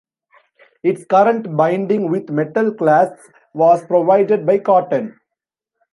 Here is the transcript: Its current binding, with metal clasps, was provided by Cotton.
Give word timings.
Its 0.81 1.05
current 1.05 1.55
binding, 1.55 2.09
with 2.09 2.31
metal 2.31 2.73
clasps, 2.73 3.29
was 3.53 3.85
provided 3.85 4.47
by 4.47 4.57
Cotton. 4.57 5.15